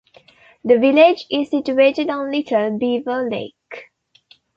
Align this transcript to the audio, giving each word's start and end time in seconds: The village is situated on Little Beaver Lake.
The 0.63 0.79
village 0.79 1.27
is 1.29 1.51
situated 1.51 2.09
on 2.09 2.31
Little 2.31 2.75
Beaver 2.75 3.29
Lake. 3.29 3.91